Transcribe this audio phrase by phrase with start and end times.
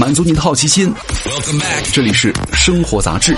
[0.00, 0.90] 满足你的好奇心。
[1.92, 3.36] 这里是生活杂志。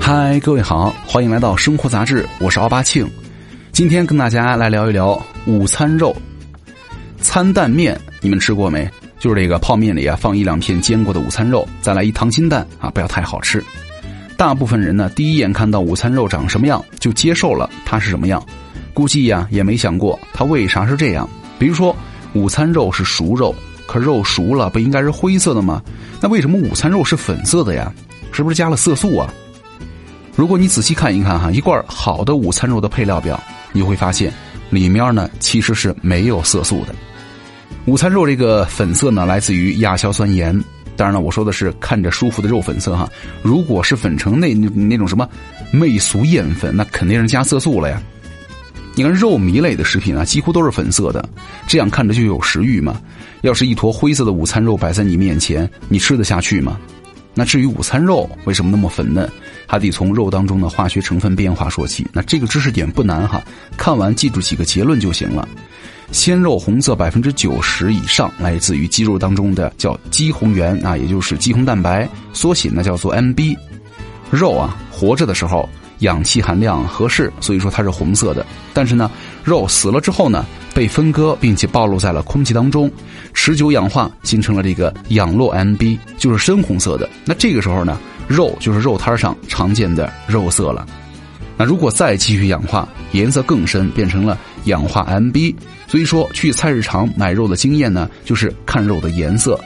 [0.00, 3.10] 嗨，各位好，欢迎来到生活杂志，我是奥巴庆。
[3.72, 6.16] 今天跟大家来聊一聊午餐肉。
[7.20, 8.88] 餐蛋面，你们吃过没？
[9.18, 13.60] 就是这个泡面里啊放一两片煎过的午餐肉，再来一溏心蛋啊，不要太好吃。
[14.36, 18.44] 大部分人呢，第一眼看到午餐肉长什么样，就接受了它是什么样，
[18.92, 21.28] 估计呀也没想过它为啥是这样。
[21.58, 21.94] 比如说，
[22.32, 23.54] 午餐肉是熟肉，
[23.86, 25.80] 可肉熟了不应该是灰色的吗？
[26.20, 27.92] 那为什么午餐肉是粉色的呀？
[28.32, 29.32] 是不是加了色素啊？
[30.34, 33.40] 如果你仔细看一看哈，一罐好的午餐肉的配料表，
[33.72, 34.32] 你会发现
[34.68, 36.94] 里面呢其实是没有色素的。
[37.86, 40.60] 午餐肉这个粉色呢，来自于亚硝酸盐。
[40.96, 43.10] 当然了，我说的是看着舒服的肉粉色哈。
[43.42, 45.28] 如果是粉成那那种什么
[45.70, 48.02] 媚俗艳粉，那肯定是加色素了呀。
[48.94, 51.28] 你看肉糜类的食品啊，几乎都是粉色的，
[51.66, 53.00] 这样看着就有食欲嘛。
[53.42, 56.78] 要是一坨灰色的午餐肉摆在你面前，你吃得下去吗？
[57.34, 59.28] 那至于午餐肉为什么那么粉嫩，
[59.66, 62.06] 还得从肉当中的化学成分变化说起。
[62.12, 63.42] 那这个知识点不难哈，
[63.76, 65.48] 看完记住几个结论就行了。
[66.12, 73.56] 鲜肉红色百分之九十以上来自于鸡肉当中的叫肌红原啊，也就是肌红蛋白，缩写呢叫做 MB。
[74.30, 75.68] 肉啊活着的时候
[76.00, 78.44] 氧气含量合适，所以说它是红色的。
[78.72, 79.10] 但是呢，
[79.42, 82.90] 肉死了之后呢，被分割并且暴露在了空气当中，
[83.32, 87.08] 持久氧化形成了这个氧络 MB，就是深红色的。
[87.24, 90.86] 那这个时候呢，肉就是肉摊上常见的肉色了。
[91.56, 95.54] 那如果再继续氧化，颜色更深，变成了氧化 MB。
[95.86, 99.60] 所以说，去菜市场买肉的经验呢，就是看肉的颜色，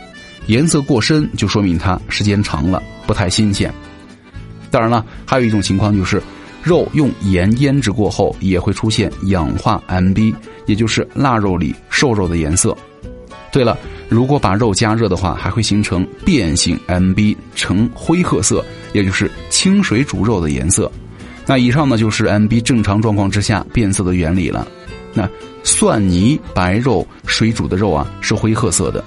[0.49, 3.73] 颜色过深就说明它时间长了不太新鲜。
[4.71, 6.23] 当然了，还有一种情况就是，
[6.63, 10.35] 肉用盐腌制过后也会出现氧化 MB，
[10.67, 12.77] 也就是腊肉里瘦肉的颜色。
[13.51, 13.79] 对了，
[14.09, 20.91] 如果把肉加热的话，还会形成变性 MB，呈灰褐色，也就是清水煮肉的颜色。
[21.47, 24.69] 那以上呢就是 MB 正常状况之下变色的原理了。
[25.15, 25.27] 那
[25.65, 29.03] 蒜泥白肉水煮的肉啊是灰褐色的，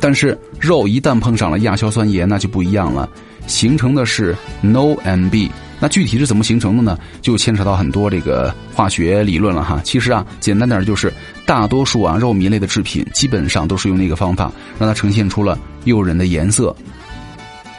[0.00, 3.08] 但是肉一旦碰上了亚硝酸盐，那就不一样了，
[3.46, 5.50] 形成的是 No and b，。
[5.80, 6.96] 那具体是怎么形成的呢？
[7.20, 9.80] 就牵扯到很多这个化学理论了哈。
[9.82, 11.12] 其实啊，简单点就是
[11.44, 16.74] 大多数啊肉糜类的制品基本上都是用那个方法让它呈现出了诱人的颜色。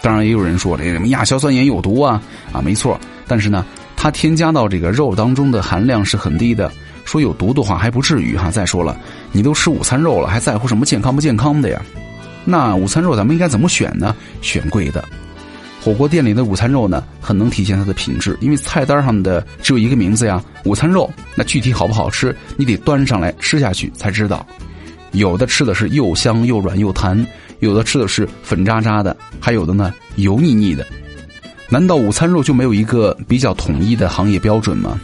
[0.01, 2.99] 当然也有人说这什么亚硝酸盐有毒啊啊，没错。
[3.25, 6.69] 但是呢，它添加到这个肉当中的含量是很低的。
[7.05, 8.51] 说有毒的话还不至于哈。
[8.51, 8.97] 再说了，
[9.31, 11.81] 你都吃午餐肉了，还在乎什么健康不健康的呀？
[12.43, 14.13] 那午餐肉咱们应该怎么选呢？
[14.41, 15.01] 选贵的。
[15.83, 21.11] 火锅店里的午餐肉呢，很能体现它的品质，因为菜单上的只有一个名字呀，午餐肉。
[21.35, 24.47] 那具体好不好吃，你得端上来吃下去才知道。
[25.11, 27.27] 有的吃的是又香又软又弹，
[27.59, 30.87] 有的吃的是粉渣渣的，还有的呢油腻腻的。
[31.67, 34.97] 难道午餐肉就没有一个比较统一的行业标准吗？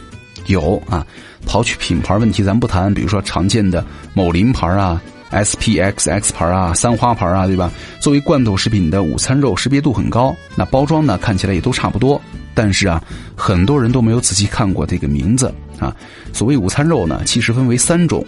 [0.46, 1.06] 有啊，
[1.46, 4.98] 刨去品牌问题咱不谈，比如说常见的某林牌啊、
[5.30, 7.70] SPXX 牌啊、三花牌啊，对吧？
[8.00, 12.20] 作为罐头食品的午餐肉识别度很高，那包装呢看起来也都差不多。
[12.52, 13.02] 但是啊，
[13.36, 15.94] 很多人都没有仔细看过这个名字啊。
[16.32, 18.24] 所谓午餐肉呢，其实分为三种：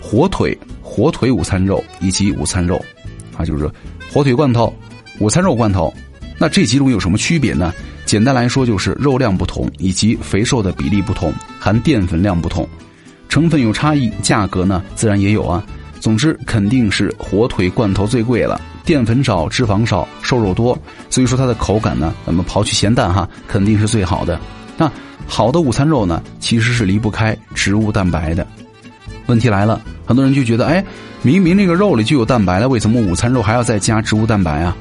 [0.00, 2.82] 火腿、火腿午餐肉以及午餐肉，
[3.36, 3.70] 啊，就是
[4.12, 4.74] 火腿罐头、
[5.20, 5.92] 午餐肉罐头。
[6.38, 7.72] 那这几种有什么区别呢？
[8.06, 12.66] 简单来说，就是肉量不同，以及肥瘦的比例不同，含淀粉量不同，
[13.28, 15.64] 成分有差异，价格呢自然也有啊。
[16.00, 20.78] 总之，肯定是火腿罐头最贵了，淀粉少，脂肪少，瘦肉多，
[21.10, 24.38] 所以说它的口感呢，咱们刨去咸淡哈，肯定是最好的。
[24.76, 24.90] 那
[25.26, 28.46] 好的午餐肉呢，其实是离不开植物蛋白的。
[29.26, 30.84] 问题来了，很多人就觉得，哎，
[31.22, 34.76] 明明那个肉里就有蛋白了，为什么午餐肉还要再加植物蛋白啊？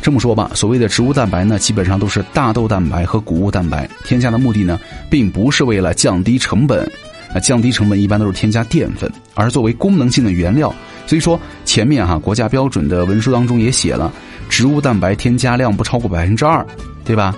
[0.00, 3.86] 这么说吧，所谓的植物蛋白呢，基本上都是大豆蛋白和谷物蛋白。
[4.04, 4.80] 添加的目的呢，
[5.10, 6.90] 并不是为了降低成本，
[7.34, 10.74] 那降低成本一般都是添加淀粉，而作为功能性的原料。
[11.06, 14.12] 所以说前面哈国家标准的文书当中也写了，
[14.48, 16.64] 植物蛋白添加量不超过百分之二，
[17.04, 17.36] 对吧？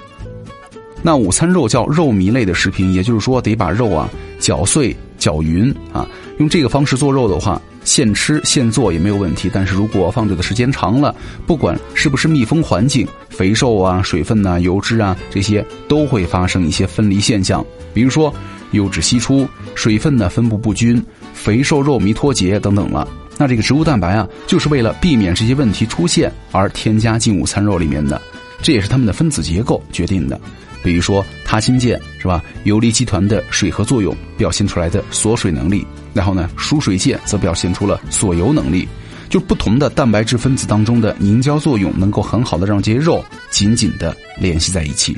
[1.02, 4.08] 那午餐肉叫肉糜类的食品，也就是说得把肉啊
[4.38, 6.08] 搅碎、搅匀啊，
[6.38, 7.60] 用这个方式做肉的话。
[7.84, 11.12] 现吃现做也没有问题，但是如果放置的时间长了，
[11.48, 18.32] 不管是不是密封环境，肥瘦啊、水分呐、油脂啊这些都会发生一些分离现象，比如说
[18.70, 21.04] 油脂析出、水分呢分布不均、
[21.34, 23.06] 肥瘦肉糜脱节等等了。
[23.36, 28.22] 那这个植物蛋白啊，就是为了避免这些问题出现而添加进午餐肉里面的，
[28.62, 30.40] 这也是它们的分子结构决定的。
[30.82, 32.42] 比如说他氢键是吧？
[32.64, 38.88] 游离集团的水合作用表现出来的锁水能力，然后呢，疏水键则表现出了锁油能力。
[39.28, 45.16] 就不同的蛋白质分子当中的凝胶作用，能够很好的让这些肉紧紧的联系在一起。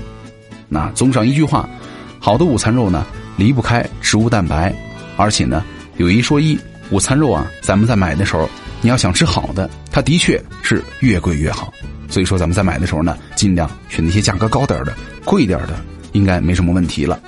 [0.69, 1.69] 那综上一句话，
[2.20, 3.05] 好的午餐肉呢，
[3.37, 4.72] 离不开植物蛋白，
[5.16, 5.64] 而且呢，
[5.96, 6.56] 有一说一，
[6.90, 8.49] 午餐肉啊，咱们在买的时候，
[8.85, 11.73] 你要想吃好的，它的确是越贵越好。
[12.11, 14.95] 所以说，咱们在买的时候呢，尽量选那些价格高点的、
[15.25, 15.83] 贵点的，
[16.13, 17.19] 应该没什么问题了。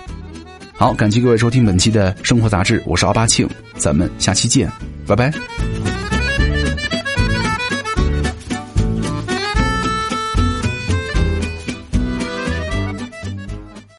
[0.75, 3.49] 好，感谢各位收听本期的生活杂志，我是奥巴庆，
[3.79, 4.71] 咱们下期见，
[5.07, 5.33] 拜拜。